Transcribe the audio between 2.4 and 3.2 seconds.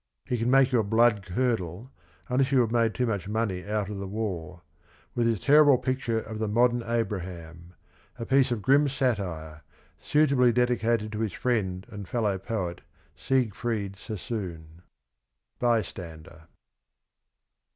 you have made too